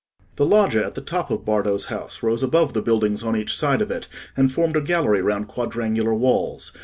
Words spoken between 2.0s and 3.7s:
rose above the buildings on each